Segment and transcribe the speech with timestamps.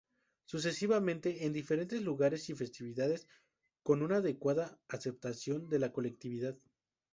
[0.45, 3.27] Sucesivamente, en diferentes lugares y festividades,
[3.83, 6.57] con una adecuada aceptación de la colectividad.